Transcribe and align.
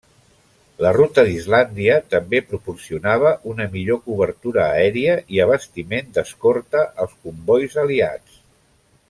La 0.83 0.91
ruta 0.95 1.25
d'Islàndia 1.27 1.97
també 2.13 2.41
proporcionava 2.53 3.33
una 3.51 3.67
millor 3.75 4.01
cobertura 4.07 4.65
aèria 4.79 5.19
i 5.37 5.43
abastiment 5.45 6.11
d'escorta 6.17 6.83
als 7.05 7.15
combois 7.29 7.79
aliats. 7.85 8.43